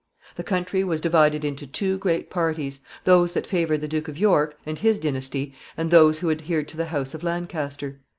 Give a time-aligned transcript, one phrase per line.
[0.35, 4.57] The country was divided into two great parties those that favored the Duke of York
[4.65, 7.99] and his dynasty, and those who adhered to the house of Lancaster.